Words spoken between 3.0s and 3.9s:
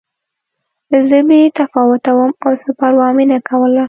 مې نه کوله